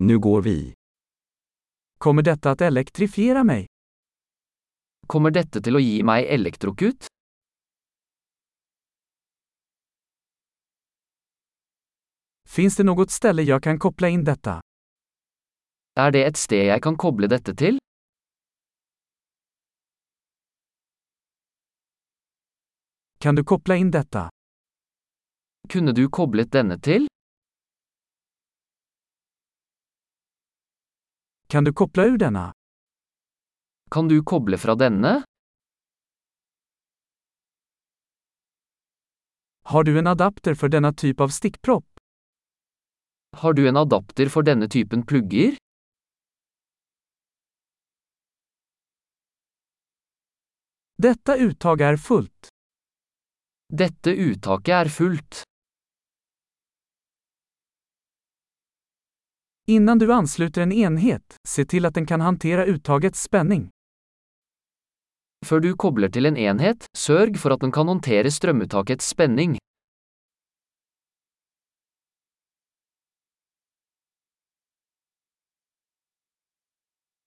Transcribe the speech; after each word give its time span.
Nu 0.00 0.18
går 0.18 0.42
vi. 0.42 0.74
Kommer 1.98 2.22
detta 2.22 2.50
att 2.50 2.60
elektrifiera 2.60 3.44
mig? 3.44 3.66
Kommer 5.06 5.30
dette 5.30 5.58
til 5.60 5.74
å 5.74 5.80
gi 5.82 6.02
meg 6.06 6.28
elektrokut? 6.30 7.08
Finns 12.46 12.76
det 12.76 12.84
något 12.84 13.10
ställe 13.10 13.42
jag 13.42 13.62
kan 13.62 13.78
koppla 13.78 14.08
in 14.08 14.24
detta? 14.24 14.60
Er 15.98 16.10
det 16.10 16.24
et 16.26 16.36
sted 16.36 16.66
jeg 16.70 16.82
kan 16.82 16.96
koble 16.96 17.26
dette 17.26 17.56
til? 17.58 17.82
Kan 23.18 23.34
du 23.34 23.44
koppla 23.44 23.76
in 23.76 23.90
detta? 23.90 24.28
Kunne 25.68 25.92
du 25.92 26.08
koblet 26.08 26.52
denne 26.52 26.78
til? 26.78 27.08
Kan 31.52 31.64
du 31.64 31.72
koppla 31.72 32.04
ur 32.04 32.18
denna? 32.18 32.52
Kan 33.90 34.08
du 34.08 34.24
koble 34.24 34.58
fra 34.58 34.74
denne? 34.74 35.22
Har 39.62 39.84
du 39.84 39.98
en 39.98 40.06
adapter 40.06 40.54
för 40.54 40.68
denna 40.68 40.92
typ 40.92 41.20
av 41.20 41.28
stickpropp? 41.28 42.00
Har 43.36 43.52
du 43.52 43.68
en 43.68 43.76
adapter 43.76 44.28
for 44.28 44.42
denne 44.42 44.68
typen 44.68 45.06
plugger? 45.06 45.56
Detta 50.96 51.36
uttag 51.36 51.80
är 51.80 51.96
fullt. 51.96 52.48
Dette 53.72 54.10
uttaket 54.10 54.72
er 54.86 54.88
fullt. 54.88 55.47
Innan 59.70 59.98
du 59.98 60.12
ansluter 60.12 60.62
en 60.62 60.72
enhet, 60.72 61.36
se 61.48 61.64
till 61.64 61.86
att 61.86 61.94
den 61.94 62.06
kan 62.06 62.20
hantera 62.20 62.64
uttagets 62.64 63.22
spänning. 63.22 63.70
Før 65.46 65.60
du 65.60 65.76
kobler 65.76 66.08
til 66.08 66.26
en 66.26 66.36
enhet, 66.36 66.86
sørg 66.96 67.36
for 67.36 67.52
at 67.52 67.60
den 67.60 67.72
kan 67.72 67.88
håndtere 67.88 68.32
strømuttakets 68.32 69.04
spenning. 69.12 69.58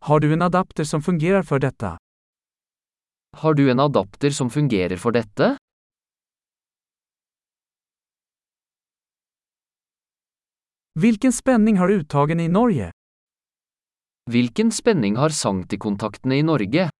Har 0.00 0.20
du 0.20 0.32
en 0.32 0.42
adapter 0.42 0.84
som 0.84 1.02
fungerar 1.02 1.42
för 1.42 1.58
detta? 1.58 1.96
Har 3.36 3.54
du 3.54 3.70
en 3.70 3.80
adapter 3.80 4.30
som 4.30 4.50
fungerer 4.50 4.96
for 4.96 5.12
dette? 5.12 5.56
Vilken 10.98 11.32
spänning 11.32 11.76
har 11.76 11.88
uttagen 11.88 12.40
i 12.40 12.48
Norge? 12.48 12.90
Hvilken 14.30 14.72
spenning 14.72 15.16
har 15.16 15.28
sanktikontaktene 15.28 16.36
i 16.36 16.42
Norge? 16.42 16.90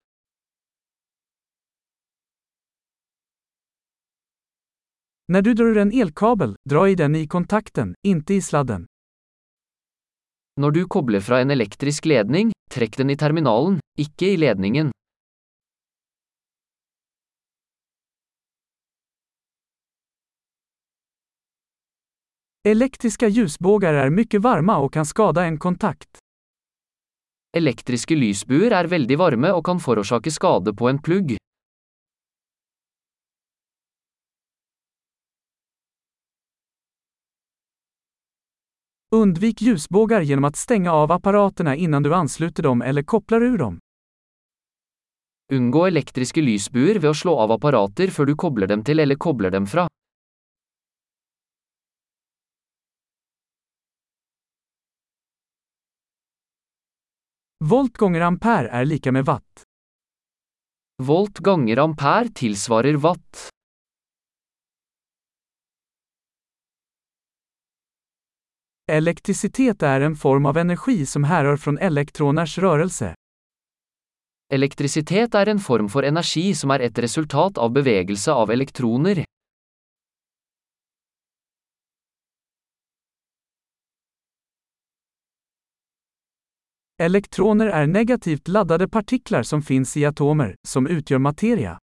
När 5.28 5.42
du 5.42 5.54
drar 5.54 5.64
ur 5.64 5.78
en 5.78 5.92
elkabel, 5.92 6.56
dra 6.70 6.88
i 6.88 6.94
den 6.94 7.16
i 7.16 7.26
kontakten, 7.26 7.94
inte 8.06 8.34
i 8.34 8.42
sladden. 8.42 8.86
Når 10.60 10.70
du 10.70 10.84
kobler 10.84 11.20
fra 11.20 11.40
en 11.40 11.50
elektrisk 11.50 12.04
ledning, 12.04 12.52
trekk 12.70 12.96
den 12.96 13.10
i 13.10 13.16
terminalen, 13.16 13.80
ikke 13.98 14.26
i 14.26 14.36
ledningen. 14.36 14.92
Elektriska 22.66 23.28
ljusbågar 23.28 23.94
är 23.94 24.10
mycket 24.10 24.42
varma 24.42 24.78
och 24.78 24.92
kan 24.92 25.06
skada 25.06 25.44
en 25.44 25.58
kontakt. 25.58 26.18
Elektriske 27.56 28.14
lysbuer 28.14 28.72
er 28.74 28.88
veldig 28.90 29.18
varme 29.20 29.52
og 29.54 29.62
kan 29.68 29.78
forårsake 29.78 30.32
skade 30.34 30.74
på 30.74 30.88
en 30.90 30.98
plugg. 30.98 31.36
Undvik 39.14 39.62
ljusbågar 39.62 40.20
genom 40.20 40.44
att 40.44 40.56
stänga 40.56 40.92
av 40.92 41.12
apparaterna 41.12 41.76
innan 41.76 42.02
du 42.02 42.14
ansluter 42.14 42.62
dem 42.62 42.82
eller 42.82 43.02
kopplar 43.02 43.42
ur 43.42 43.58
dem. 43.58 43.78
Unngå 45.52 45.86
elektriske 45.86 46.42
lysbuer 46.42 46.98
ved 46.98 47.10
å 47.10 47.14
slå 47.14 47.38
av 47.38 47.52
apparater 47.52 48.10
før 48.10 48.26
du 48.26 48.34
kobler 48.34 48.66
dem 48.66 48.82
til 48.82 48.98
eller 49.00 49.14
kobler 49.14 49.50
dem 49.50 49.66
fra. 49.66 49.86
Volt 57.64 57.96
gånger 57.96 58.20
ampere 58.20 58.68
är 58.68 58.84
lika 58.84 59.12
med 59.12 59.24
watt. 59.24 59.64
Volt 61.02 61.38
ganger 61.38 61.78
ampere 61.78 62.28
tilsvarer 62.28 62.94
watt. 62.94 63.48
Elektricitet 68.92 69.82
är 69.82 70.00
en 70.00 70.16
form 70.16 70.46
av 70.46 70.56
energi 70.56 71.06
som 71.06 71.24
härrör 71.24 71.56
från 71.56 71.78
elektroners 71.78 72.58
rörelse. 72.58 73.14
Elektrisitet 74.52 75.34
er 75.34 75.48
en 75.48 75.58
form 75.58 75.88
for 75.88 76.04
energi 76.04 76.54
som 76.54 76.70
er 76.70 76.80
et 76.80 76.98
resultat 76.98 77.58
av 77.58 77.72
bevegelse 77.72 78.32
av 78.32 78.50
elektroner. 78.50 79.25
Elektroner 86.98 87.66
är 87.66 87.86
negativt 87.86 88.48
laddade 88.48 88.88
partiklar 88.88 89.42
som 89.42 89.62
finns 89.62 89.96
i 89.96 90.04
atomer, 90.04 90.56
som 90.68 90.86
utgör 90.86 91.18
materia. 91.18 91.78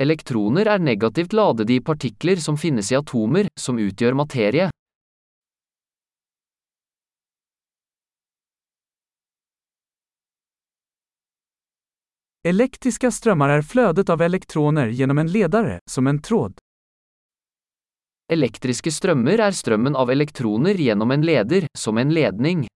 Elektroner 0.00 0.66
er 0.66 0.78
negativt 0.78 1.32
ladede 1.32 1.72
i 1.72 1.80
partikler 1.80 2.36
som 2.36 2.58
finnes 2.58 2.92
i 2.92 2.96
atomer, 2.96 3.48
som 3.60 3.78
utgjør 3.78 4.12
materie. 4.12 4.70
Elektriska 12.48 13.10
strömmar 13.10 13.48
är 13.48 13.62
flödet 13.62 14.08
av 14.08 14.22
elektroner 14.22 14.86
genom 14.88 15.18
en 15.18 15.32
ledare, 15.32 15.80
som 15.90 16.06
en 16.06 16.22
tråd. 16.22 16.58
Elektriske 18.32 18.90
strømmer 18.90 19.40
er 19.40 19.50
strømmen 19.50 19.96
av 19.96 20.10
elektroner 20.10 20.74
gjennom 20.74 21.10
en 21.10 21.22
leder, 21.22 21.66
som 21.78 21.98
en 21.98 22.14
ledning. 22.14 22.66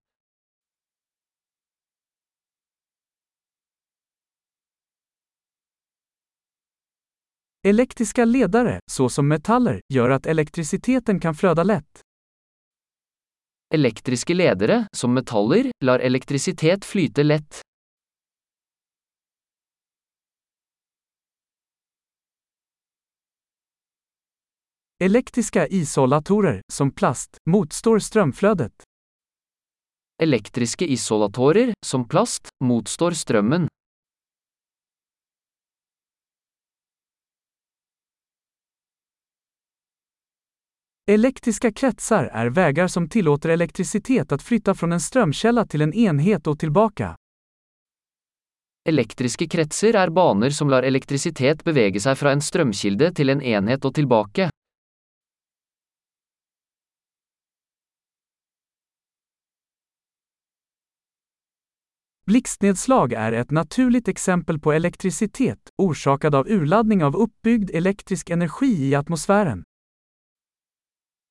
Elektriska 7.62 8.25
ledare, 8.25 8.81
såsom 8.91 9.28
metaller, 9.28 9.81
gör 9.94 10.10
att 10.10 10.26
elektriciteten 10.26 11.21
kan 11.21 11.34
flöda 11.34 11.62
lätt. 11.62 12.00
Elektriske 13.75 14.34
ledere, 14.34 14.87
som 14.97 15.15
metaller, 15.15 15.71
lar 15.84 15.98
elektrisitet 15.98 16.84
flyte 16.84 17.22
lett. 17.22 17.60
Elektriska 25.04 25.66
isolatorer, 25.66 26.60
som 26.72 26.91
plast, 26.91 27.37
motstår 27.50 27.98
strömflödet. 27.98 28.82
Elektriske 30.22 30.87
isolatorer, 30.87 31.72
som 31.87 32.09
plast, 32.09 32.48
motstår 32.65 33.10
strømmen. 33.10 33.69
Elektriska 41.10 41.72
kretsar 41.72 42.25
är 42.25 42.47
vägar 42.47 42.88
som 42.88 43.09
tillåter 43.09 43.48
elektricitet 43.48 44.32
att 44.32 44.43
flytta 44.43 44.75
från 44.75 44.93
en 44.93 45.00
strömkälla 45.00 45.66
till 45.66 45.83
en 45.83 45.95
enhet 45.95 46.47
och 46.47 46.59
tillbaka. 46.59 47.16
Elektriske 48.89 49.48
kretser 49.48 49.97
er 49.97 50.10
baner 50.10 50.51
som 50.51 50.71
lar 50.71 50.83
elektrisitet 50.83 51.65
bevege 51.65 52.01
seg 52.01 52.15
fra 52.18 52.30
en 52.30 52.41
strømkilde 52.41 53.09
til 53.15 53.34
en 53.34 53.42
enhet 53.42 53.84
og 53.84 53.95
tilbake. 53.95 54.51
Blixtnedslag 62.27 63.13
är 63.13 63.33
ett 63.33 63.51
naturligt 63.51 64.09
exempel 64.09 64.59
på 64.59 64.72
elektricitet, 64.72 65.71
orsakad 65.78 66.34
av 66.34 66.48
urladdning 66.48 67.04
av 67.04 67.16
uppbyggd 67.16 67.71
elektrisk 67.71 68.30
energi 68.30 68.89
i 68.89 68.95
atmosfären. 68.95 69.65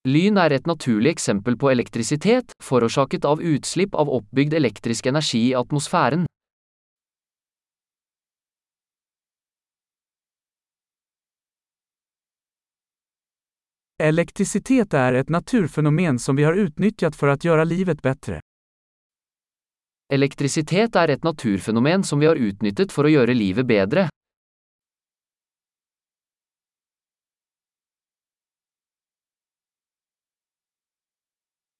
Lyn 0.09 0.39
er 0.41 0.55
et 0.55 0.65
naturlig 0.65 1.11
eksempel 1.11 1.57
på 1.59 1.69
elektrisitet, 1.69 2.55
forårsaket 2.63 3.25
av 3.29 3.41
utslipp 3.45 3.93
av 3.93 4.09
oppbygd 4.09 4.55
elektrisk 4.57 5.05
energi 5.05 5.41
i 5.49 5.55
atmosfæren. 5.55 6.25
Elektricitet 14.01 14.93
är 14.93 15.13
ett 15.13 15.29
naturfenomen 15.29 16.19
som 16.19 16.35
vi 16.35 16.43
har 16.43 16.53
utnyttjat 16.53 17.15
för 17.15 17.27
att 17.27 17.43
göra 17.43 17.63
livet 17.63 18.01
bättre. 18.01 18.41
Elektrisitet 20.13 20.95
er 20.95 21.07
et 21.07 21.23
naturfenomen 21.23 22.03
som 22.03 22.19
vi 22.19 22.25
har 22.25 22.35
utnyttet 22.35 22.91
for 22.91 23.05
å 23.05 23.11
gjøre 23.11 23.33
livet 23.33 23.67
bedre. 23.67 24.07